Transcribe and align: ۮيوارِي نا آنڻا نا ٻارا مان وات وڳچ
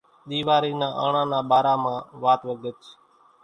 ۮيوارِي 0.29 0.71
نا 0.81 0.87
آنڻا 1.05 1.23
نا 1.31 1.39
ٻارا 1.49 1.73
مان 1.83 1.97
وات 2.23 2.41
وڳچ 2.47 2.81